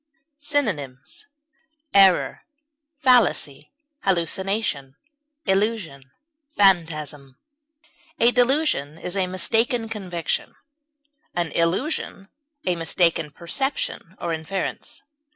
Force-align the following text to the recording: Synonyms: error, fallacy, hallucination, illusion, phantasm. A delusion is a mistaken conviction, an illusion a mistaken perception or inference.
Synonyms: 0.39 1.27
error, 1.93 2.43
fallacy, 2.97 3.71
hallucination, 3.99 4.95
illusion, 5.45 6.09
phantasm. 6.55 7.37
A 8.19 8.31
delusion 8.31 8.97
is 8.97 9.15
a 9.15 9.27
mistaken 9.27 9.87
conviction, 9.89 10.55
an 11.35 11.51
illusion 11.51 12.29
a 12.65 12.75
mistaken 12.75 13.29
perception 13.29 14.17
or 14.19 14.33
inference. 14.33 15.03